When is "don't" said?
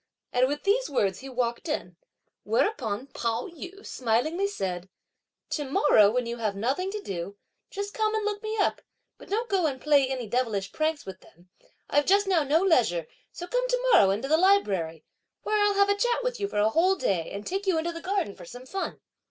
9.29-9.47